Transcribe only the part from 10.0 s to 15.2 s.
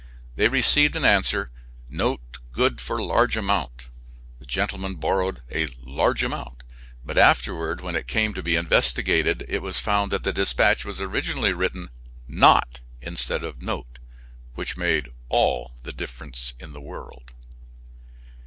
that the dispatch was originally written "not," instead of "note," which made